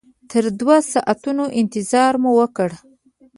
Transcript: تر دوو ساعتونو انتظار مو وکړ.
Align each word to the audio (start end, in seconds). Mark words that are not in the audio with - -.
تر 0.31 0.43
دوو 0.59 0.77
ساعتونو 0.91 1.45
انتظار 1.59 2.13
مو 2.21 2.31
وکړ. 2.39 2.69